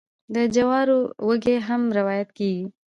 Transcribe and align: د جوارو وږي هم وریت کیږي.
د 0.35 0.35
جوارو 0.55 0.97
وږي 1.27 1.55
هم 1.67 1.81
وریت 1.95 2.29
کیږي. 2.37 2.65